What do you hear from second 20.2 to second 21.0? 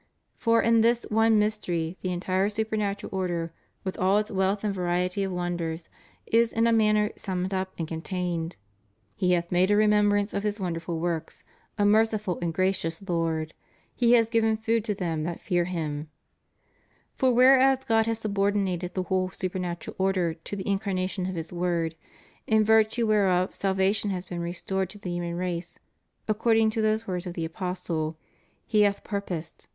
to the Incar